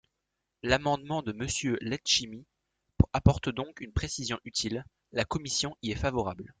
[0.63, 2.43] L’amendement de Monsieur Letchimy
[3.13, 6.49] apporte donc une précision utile: la commission y est favorable.